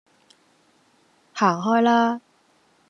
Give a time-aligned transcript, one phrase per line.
[1.33, 2.21] 行開啦